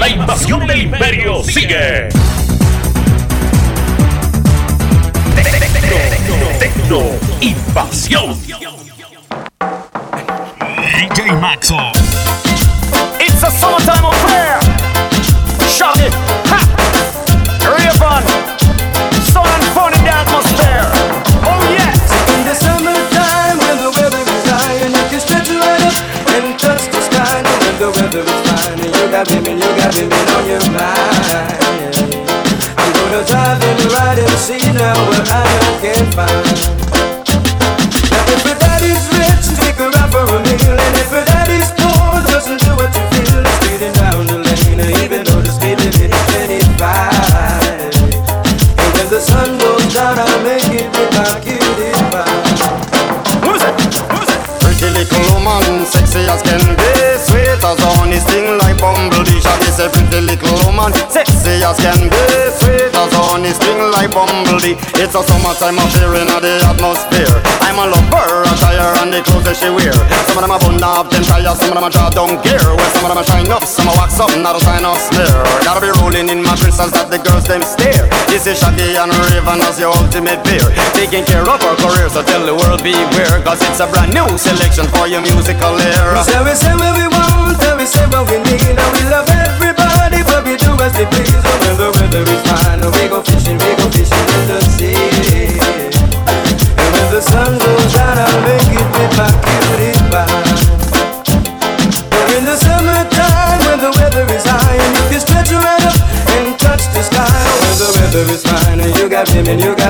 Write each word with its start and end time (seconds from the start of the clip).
La 0.00 0.08
invasión 0.08 0.66
del 0.66 0.80
imperio 0.80 1.44
sigue. 1.44 2.08
Tecno, 6.58 7.02
invasión. 7.42 8.34
DJ 10.96 11.32
Maxo. 11.38 11.76
It's 13.18 13.42
a 13.42 13.50
summertime 13.50 14.06
affair. 14.06 14.58
Shaggy, 15.68 16.08
ha, 16.48 16.60
Rayvon, 17.68 18.24
sun 19.26 19.46
and 19.46 19.64
fun 19.74 19.92
in 19.92 20.02
the 20.02 20.14
atmosphere. 20.14 20.88
Oh 21.44 21.62
yes. 21.76 22.00
In 22.38 22.44
the 22.46 22.54
summertime 22.54 23.58
when 23.58 23.76
the 23.76 23.90
weather 24.00 24.16
is 24.16 24.48
high 24.48 24.80
and 24.82 24.96
you 24.96 25.04
can 25.10 25.20
stretch 25.20 25.50
right 25.50 25.82
up 25.84 25.92
and 26.30 26.58
touch 26.58 26.88
the 26.88 27.02
sky. 27.02 27.42
When 27.44 27.78
the 27.78 27.90
weather 28.00 28.20
is 28.20 28.40
fine 28.48 28.79
you 29.10 29.16
got 29.16 29.28
women, 29.32 29.58
you 29.58 29.76
got 29.76 29.94
women 29.96 30.28
on 30.36 30.46
your 30.46 30.60
mind. 30.70 31.96
I'm 32.78 32.92
gonna 32.92 33.26
drive 33.26 33.60
and 33.60 33.92
ride 33.92 34.18
and 34.20 34.30
see 34.38 34.72
now 34.72 34.94
what 35.08 35.28
I 35.28 35.80
can 35.82 36.12
find. 36.12 36.69
Say 59.80 59.88
pretty 59.96 60.20
little 60.20 60.60
woman, 60.68 60.92
sexy 61.08 61.64
as 61.64 61.80
can 61.80 62.12
be 62.12 62.20
Sweet 62.60 62.92
as 62.92 63.12
honey, 63.16 63.48
sting 63.48 63.80
like 63.96 64.12
bumblebee. 64.12 64.76
It's 65.00 65.16
a 65.16 65.24
summertime 65.24 65.80
affair 65.80 66.20
in 66.20 66.28
the 66.28 66.60
atmosphere. 66.68 67.40
I'm 67.64 67.80
a 67.80 67.88
lover, 67.88 68.44
a 68.44 68.52
tire 68.60 68.92
and 69.00 69.08
the 69.08 69.24
clothes 69.24 69.48
that 69.48 69.56
she 69.56 69.72
wear. 69.72 69.96
Some 70.28 70.36
of 70.36 70.44
them 70.44 70.52
are 70.52 70.60
bun 70.60 70.84
up, 70.84 71.08
then 71.08 71.24
tire, 71.24 71.56
some 71.56 71.72
of 71.72 71.80
them 71.80 71.88
are 71.88 71.94
jaw 71.96 72.12
down 72.12 72.36
gear. 72.44 72.60
Well, 72.60 72.90
some 72.92 73.08
of 73.08 73.16
them 73.16 73.24
are 73.24 73.28
shine 73.32 73.48
up, 73.48 73.64
some 73.64 73.88
are 73.88 73.96
wax 73.96 74.20
up, 74.20 74.28
not 74.36 74.52
a 74.52 74.60
sign 74.60 74.84
of 74.84 75.00
smear. 75.00 75.32
Gotta 75.64 75.80
be 75.80 75.88
rolling 75.96 76.28
in 76.28 76.44
my 76.44 76.60
crystals 76.60 76.92
that 76.92 77.08
the 77.08 77.16
girls 77.16 77.48
them 77.48 77.64
stare. 77.64 78.04
This 78.28 78.44
is 78.44 78.60
Shaggy 78.60 79.00
and 79.00 79.08
Rayvon 79.32 79.64
as 79.64 79.80
your 79.80 79.96
ultimate 79.96 80.44
peer 80.44 80.68
Taking 80.92 81.24
care 81.24 81.40
of 81.40 81.56
our 81.56 81.76
career, 81.80 82.12
so 82.12 82.20
tell 82.20 82.44
the 82.44 82.52
world 82.52 82.84
beware. 82.84 83.40
Cause 83.48 83.64
it's 83.64 83.80
a 83.80 83.88
brand 83.88 84.12
new 84.12 84.28
selection 84.36 84.84
for 84.92 85.08
your 85.08 85.24
musical 85.24 85.72
era. 85.80 86.20
So 86.20 86.36
we 86.44 86.52
say 86.52 86.76
what 86.76 86.92
we 87.00 87.08
want, 87.08 87.56
and 87.64 87.80
we 87.80 87.88
say 87.88 88.04
what 88.12 88.28
we 88.28 88.44
need, 88.44 88.76
and 88.76 88.90
we 88.92 89.08
love 89.08 89.19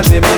de 0.09 0.30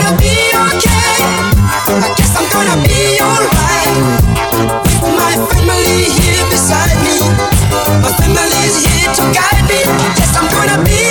to 0.00 0.16
be 0.18 0.34
okay. 0.54 1.18
I 1.90 2.14
guess 2.16 2.32
I'm 2.36 2.46
gonna 2.54 2.76
be 2.86 3.18
alright 3.20 3.70
my 5.16 5.34
family 5.50 6.04
here 6.14 6.44
beside 6.50 6.96
me 7.02 7.18
My 8.02 8.10
family's 8.18 8.86
here 8.86 9.12
to 9.14 9.22
guide 9.34 9.64
me. 9.68 9.80
Yes, 10.16 10.36
I'm 10.36 10.46
gonna 10.50 10.78
be 10.84 11.09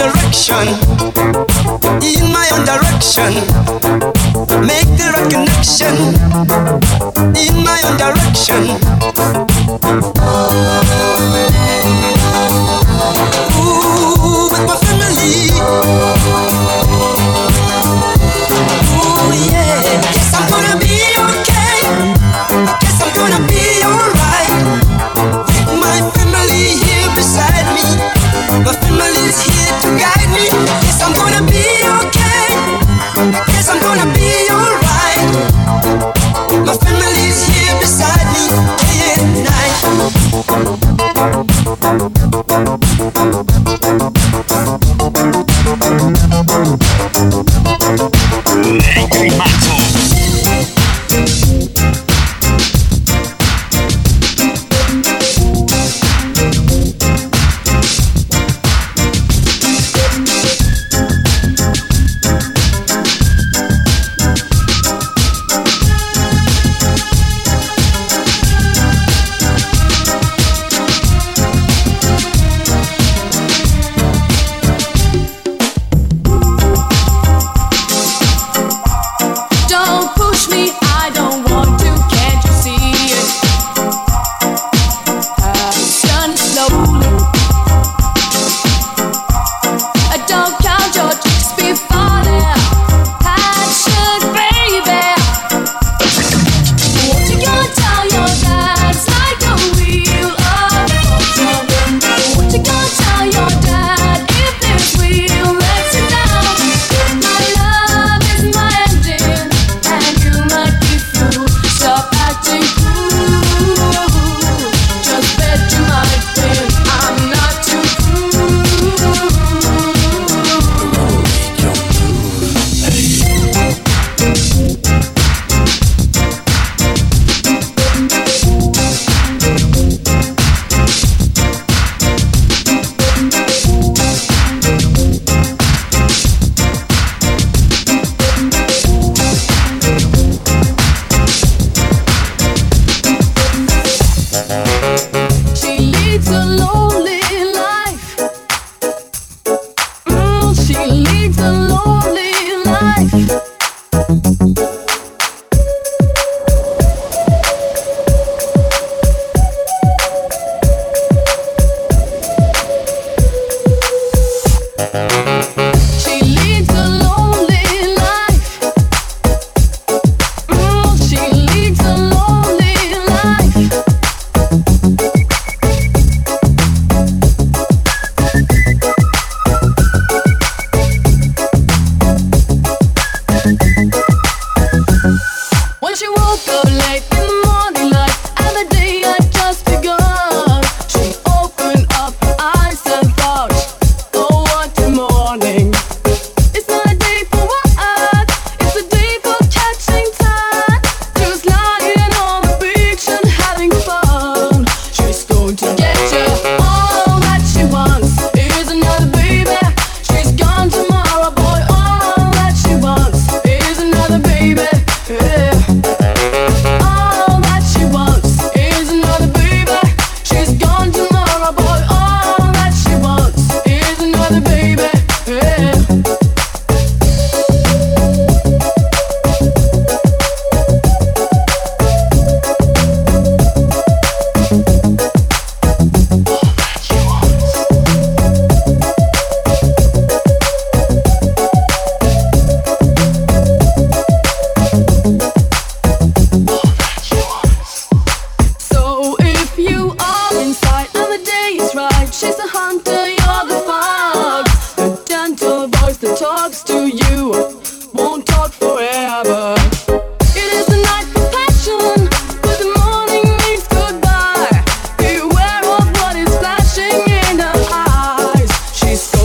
direction, 0.00 0.66
in 2.00 2.32
my 2.32 2.48
own 2.54 2.64
direction. 2.64 3.32
Make 4.64 4.88
the 4.96 5.12
right 5.12 5.28
connection 5.30 5.94
in 7.36 7.54
my 7.62 7.78
own 7.84 7.96
direction. 7.98 8.62
Ooh, 13.60 14.48
with 14.50 14.64
my 14.66 14.76
family. 14.76 16.09
Family's 29.10 29.42
here 29.42 29.80
to 29.80 29.88
guide 29.98 30.28
me. 30.30 30.46
Yes, 30.86 31.02
I'm 31.02 31.12
gonna 31.14 31.42
be 31.50 31.99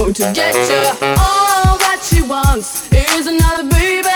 going 0.05 0.13
to 0.13 0.33
get 0.33 0.53
you 0.53 1.05
all 1.17 1.77
that 1.79 1.99
she 2.03 2.21
wants. 2.21 2.91
Is 2.91 3.25
another 3.25 3.67
baby. 3.69 4.07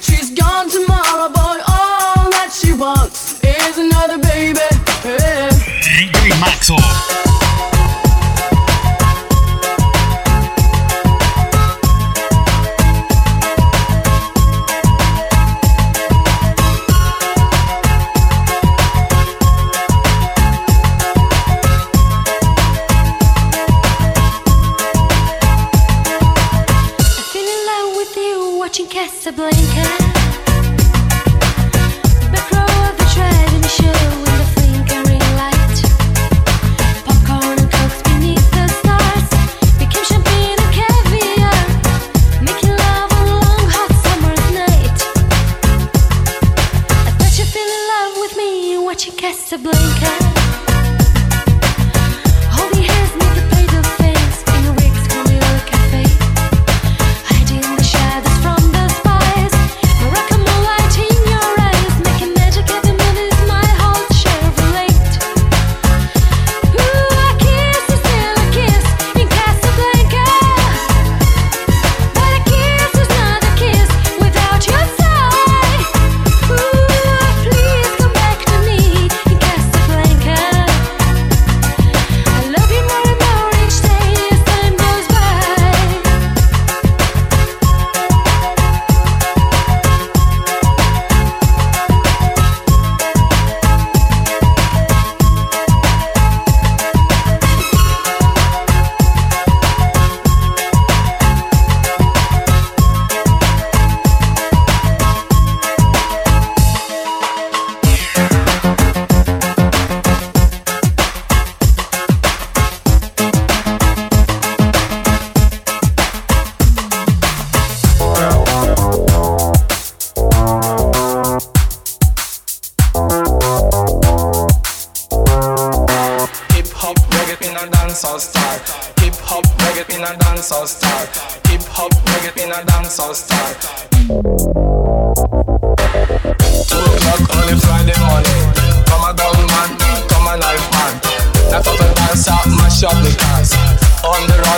She's 0.00 0.30
gone 0.30 0.68
tomorrow, 0.68 1.28
boy. 1.28 1.58
All 1.68 2.30
that 2.30 2.50
she 2.52 2.72
wants 2.72 3.40
is 3.44 3.78
another 3.78 4.18
baby. 4.18 4.58
DJ 5.82 6.30
Maxo. 6.40 7.25
Watching 29.26 29.66
Casablanca. 29.66 30.05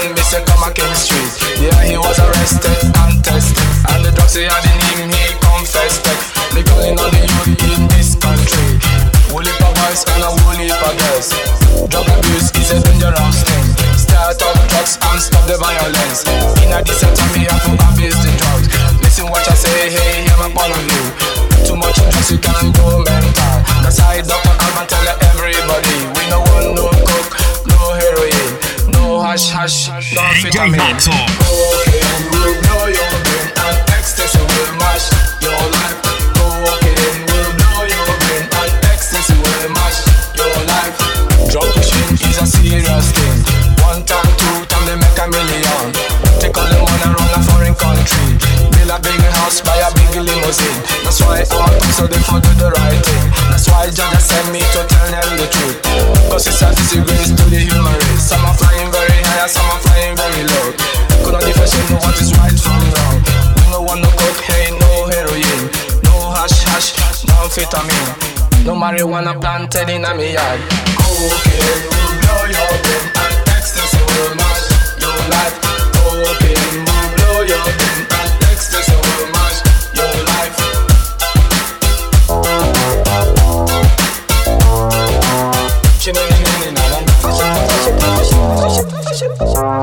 Run, 0.09 0.17
me 0.17 0.23
say 0.25 0.41
come 0.45 0.65
a 0.65 0.73
King 0.73 0.95
Street. 0.97 1.33
Yeah, 1.61 1.85
he 1.85 1.97
was 2.00 2.17
arrested 2.19 2.81
and 2.97 3.21
tested, 3.21 3.69
and 3.93 4.05
the 4.05 4.11
drugs 4.17 4.35
he 4.35 4.49
had 4.49 4.65
in 4.65 4.81
him 4.97 5.12
he 5.12 5.37
confessed. 5.37 6.00
Me 6.57 6.65
calling 6.65 6.97
on 6.97 7.12
the 7.12 7.25
youth 7.29 7.61
in 7.61 7.85
this 7.93 8.17
country. 8.17 8.81
Woolly 9.29 9.53
pa 9.61 9.69
boys 9.69 10.09
and 10.09 10.25
a 10.25 10.31
woolly 10.33 10.73
pa 10.73 10.97
girls. 10.97 11.29
Drug 11.93 12.09
abuse 12.09 12.49
is 12.57 12.73
a 12.73 12.81
dangerous 12.81 13.45
thing. 13.45 13.67
Start 14.00 14.41
up 14.41 14.57
drugs 14.73 14.97
and 14.97 15.21
stop 15.21 15.45
the 15.45 15.61
violence. 15.61 16.25
In 16.65 16.73
a 16.73 16.81
decent 16.81 17.12
time, 17.12 17.33
we 17.37 17.45
have 17.45 17.61
to 17.69 17.73
abuse 17.93 18.17
the 18.25 18.33
drugs. 18.41 18.73
Listen 19.05 19.29
what 19.29 19.45
I 19.45 19.53
say, 19.53 19.93
hey, 19.93 20.25
hear 20.25 20.38
my 20.41 20.49
point 20.49 20.73
of 20.73 20.85
view. 20.88 21.07
Too 21.69 21.77
much 21.77 22.00
drugs, 22.00 22.33
you 22.33 22.41
can 22.41 22.73
go 22.73 23.05
mental. 23.05 23.57
That's 23.85 24.00
how 24.00 24.17
Dr. 24.17 24.57
Alban 24.57 24.88
tell 24.88 25.05
everybody. 25.37 25.97
We 26.17 26.23
no 26.33 26.41
want 26.49 26.81
no 26.81 26.88
coke, 27.05 27.33
no 27.69 27.77
heroin, 27.93 28.57
Bo 29.19 29.25
hash 29.25 29.51
hash 29.51 29.91
Amphetamine 30.15 30.95
Cocaine 31.03 32.23
will 32.31 32.55
blow 32.63 32.87
your 32.87 33.15
brain 33.27 33.51
ecstasy 33.99 34.39
will 34.39 34.73
mash 34.79 35.11
your 35.43 35.59
life 35.75 35.99
Cocaine 36.39 37.27
will 37.27 37.51
blow 37.59 37.83
your 37.83 38.11
brain 38.23 38.47
ecstasy 38.95 39.35
will 39.35 39.75
mash 39.75 40.07
your 40.39 40.55
life 40.71 40.95
Drug 41.51 41.67
pushing 41.75 42.15
is 42.31 42.39
a 42.39 42.47
serious 42.47 43.11
thing. 43.11 43.43
One 43.83 44.07
time, 44.07 44.31
two 44.39 44.63
time, 44.71 44.87
they 44.87 44.95
make 44.95 45.19
a 45.19 45.27
million. 45.27 45.87
Take 46.39 46.55
all 46.55 46.69
the 46.71 46.79
money, 46.79 47.11
run 47.11 47.35
a 47.35 47.41
foreign 47.43 47.75
country. 47.75 48.39
Build 48.71 48.91
a 48.95 49.01
big 49.03 49.19
house, 49.35 49.61
buy 49.63 49.83
a 49.83 49.91
big 49.99 50.15
limousine 50.15 50.98
so 51.99 52.07
they 52.07 52.23
for 52.25 52.41
do 52.41 52.53
the 52.57 52.71
right 52.73 53.01
thing. 53.03 53.27
That's 53.51 53.69
why 53.69 53.91
Jaja 53.91 54.21
sent 54.21 54.49
me 54.53 54.61
to 54.61 54.81
tell 54.87 55.09
them 55.11 55.31
the 55.37 55.47
truth. 55.51 55.79
Cause 56.31 56.47
it's 56.47 56.63
a 56.63 56.71
disgrace 56.75 57.35
to 57.35 57.45
the 57.51 57.59
human 57.59 57.93
race. 57.93 58.25
Some 58.31 58.45
are 58.47 58.55
flying 58.55 58.91
very 58.91 59.19
high, 59.29 59.47
some 59.47 59.67
are 59.67 59.81
flying 59.83 60.17
very 60.17 60.43
low. 60.47 60.67
Could 61.25 61.35
not 61.35 61.43
differentiate 61.43 61.91
what 62.01 62.17
is 62.21 62.33
right 62.39 62.55
from 62.55 62.81
wrong. 62.95 63.17
We 63.59 63.65
no 63.75 63.83
want 63.83 64.01
no 64.01 64.11
cocaine, 64.15 64.79
no 64.79 64.91
heroin, 65.13 65.61
no 66.07 66.15
hash 66.33 66.63
hash, 66.71 67.27
no 67.27 67.35
amphetamine, 67.45 68.65
no 68.65 68.73
marijuana 68.75 69.35
planted 69.39 69.91
in 69.91 70.05
a 70.05 70.13
yard. 70.15 70.61
Cocaine 70.97 71.83
will 71.91 72.13
blow 72.23 72.43
your 72.47 72.73
brain 72.87 73.18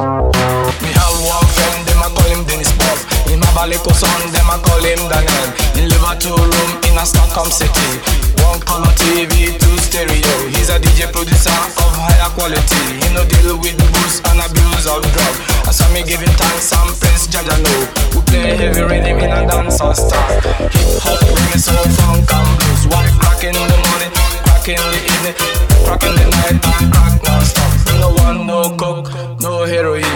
Me 0.06 0.90
have 0.94 1.18
one 1.26 1.50
friend, 1.58 1.82
them 1.90 1.98
a 2.06 2.08
call 2.14 2.30
him 2.30 2.46
Denniz 2.46 2.70
Pop. 2.78 3.02
Him 3.26 3.42
have 3.42 3.58
a 3.58 3.66
little 3.66 3.90
son, 3.90 4.22
them 4.30 4.46
a 4.54 4.62
call 4.62 4.86
him 4.86 5.02
Daniel. 5.10 5.50
He 5.74 5.90
live 5.90 6.06
a 6.06 6.14
two 6.14 6.30
room 6.30 6.72
in 6.86 6.94
a 6.94 7.06
Stockholm 7.10 7.50
city. 7.50 7.98
One 8.46 8.62
color 8.70 8.94
TV, 9.02 9.58
two 9.58 9.78
stereo. 9.82 10.36
He's 10.54 10.70
a 10.70 10.78
DJ 10.78 11.10
producer 11.10 11.50
of 11.50 11.90
higher 11.98 12.30
quality. 12.38 13.02
He 13.02 13.08
no 13.18 13.26
deal 13.26 13.58
with 13.58 13.74
booze 13.98 14.22
and 14.30 14.46
abuse 14.46 14.86
of 14.86 15.02
drug. 15.10 15.36
I 15.66 15.74
saw 15.74 15.90
me 15.90 16.06
giving 16.06 16.30
thanks 16.38 16.70
and 16.70 16.94
praise, 17.02 17.26
Jaja 17.26 17.58
know. 17.66 17.82
We 18.14 18.22
play 18.30 18.54
heavy 18.62 18.86
rhythm 18.86 19.18
in 19.26 19.34
a 19.34 19.42
dancehall 19.50 19.98
style. 19.98 20.38
Hip 20.70 21.02
hop, 21.02 21.18
reggae, 21.18 21.58
soul, 21.58 21.82
funk 21.98 22.30
and 22.30 22.52
blues. 22.62 22.86
One 22.94 23.10
crack 23.18 23.42
in 23.42 23.58
the 23.58 23.78
morning, 23.90 24.14
crack 24.46 24.70
in 24.70 24.78
the 24.78 25.02
evening, 25.02 25.36
crack 25.82 26.06
in 26.06 26.14
the 26.14 26.26
night, 26.30 26.62
and 26.62 26.94
crack 26.94 27.18
non-stop. 27.26 27.65
No 28.06 28.12
one, 28.12 28.46
no 28.46 28.78
coke, 28.78 29.12
no 29.42 29.66
heroin. 29.66 30.15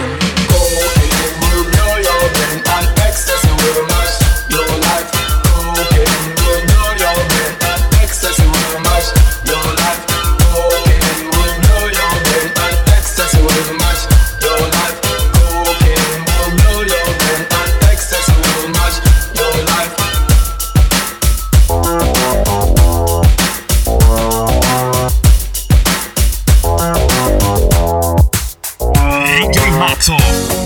DJ 29.80 30.59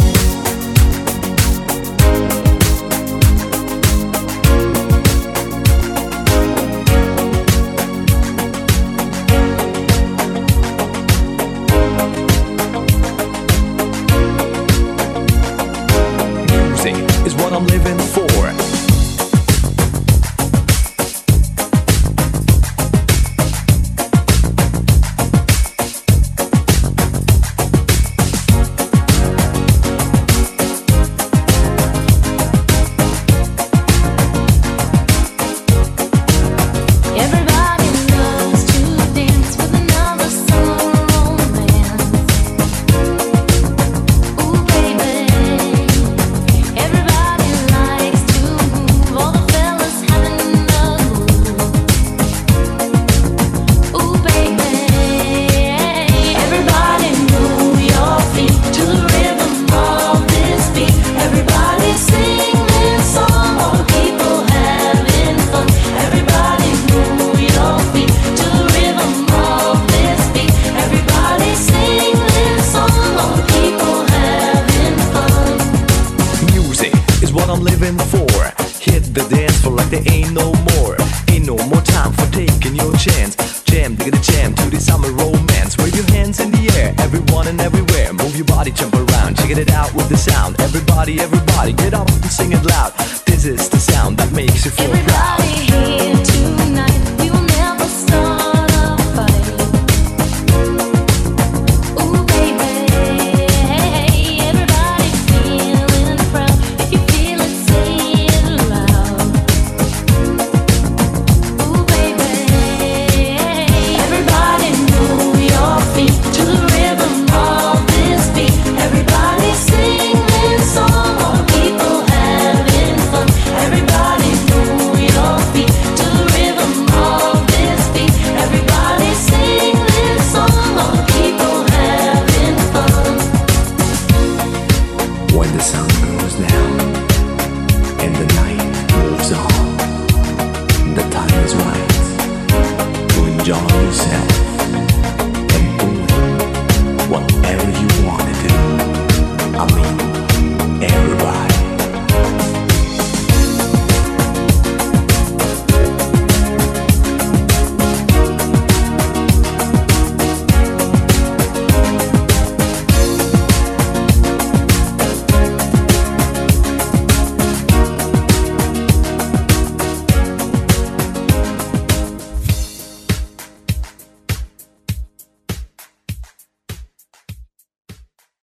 around, 89.08 89.36
check 89.36 89.50
it 89.50 89.70
out 89.70 89.92
with 89.94 90.08
the 90.08 90.16
sound. 90.16 90.60
Everybody, 90.60 91.20
everybody, 91.20 91.72
get 91.72 91.94
up 91.94 92.08
and 92.08 92.24
sing 92.26 92.52
it 92.52 92.64
loud. 92.64 92.92
This 93.26 93.44
is 93.44 93.68
the 93.68 93.78
sound 93.78 94.16
that 94.18 94.32
makes 94.32 94.64
you 94.64 94.70
feel 94.70 94.90
proud. 94.90 95.40
Everybody 95.40 95.70
here 95.70 96.24
tonight, 96.24 97.13